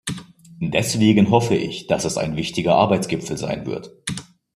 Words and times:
Deswegen 0.63 1.29
hoffe 1.29 1.53
ich, 1.55 1.85
dass 1.85 2.05
es 2.05 2.17
ein 2.17 2.35
wichtiger 2.35 2.73
Arbeitsgipfel 2.73 3.37
sein 3.37 3.67
wird. 3.67 3.91